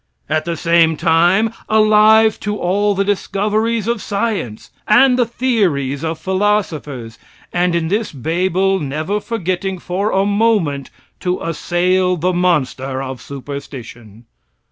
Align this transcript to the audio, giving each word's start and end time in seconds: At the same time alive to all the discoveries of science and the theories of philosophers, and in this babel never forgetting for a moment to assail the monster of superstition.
At 0.27 0.45
the 0.45 0.57
same 0.57 0.97
time 0.97 1.53
alive 1.69 2.39
to 2.39 2.57
all 2.57 2.95
the 2.95 3.03
discoveries 3.05 3.85
of 3.87 4.01
science 4.01 4.71
and 4.87 5.15
the 5.15 5.27
theories 5.27 6.03
of 6.03 6.17
philosophers, 6.17 7.19
and 7.53 7.75
in 7.75 7.87
this 7.87 8.11
babel 8.11 8.79
never 8.79 9.19
forgetting 9.19 9.77
for 9.77 10.09
a 10.11 10.25
moment 10.25 10.89
to 11.19 11.39
assail 11.43 12.17
the 12.17 12.33
monster 12.33 12.99
of 12.99 13.21
superstition. 13.21 14.25